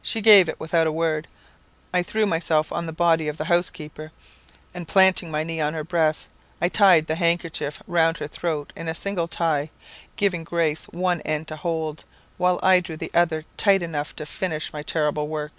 [0.00, 1.28] She gave it without a word.
[1.92, 4.10] I threw myself upon the body of the housekeeper,
[4.72, 6.28] and planting my knee on her breast,
[6.62, 9.68] I tied the handkerchief round her throat in a single tie,
[10.16, 12.04] giving Grace one end to hold,
[12.38, 15.52] while I drew the other tight enough to finish my terrible work.